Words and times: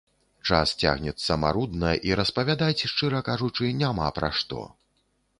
Час 0.51 0.71
цягнецца 0.83 1.35
марудна, 1.41 1.91
і 2.09 2.15
распавядаць, 2.19 2.87
шчыра 2.93 3.19
кажучы, 3.27 3.69
няма 3.83 4.07
пра 4.17 4.31
што. 4.39 4.63